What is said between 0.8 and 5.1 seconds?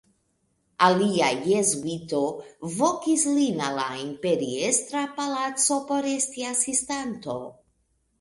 Alia jezuito vokis lin al la imperiestra